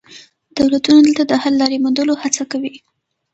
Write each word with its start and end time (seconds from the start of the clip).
دولتونه 0.57 0.99
دلته 1.05 1.23
د 1.27 1.33
حل 1.41 1.53
لارې 1.61 1.77
موندلو 1.83 2.13
هڅه 2.21 2.43
کوي 2.51 2.73